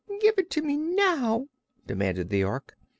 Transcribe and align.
"Give 0.19 0.33
it 0.39 0.57
me 0.63 0.77
now!" 0.77 1.45
demanded 1.85 2.29
the 2.31 2.43
Ork. 2.43 2.75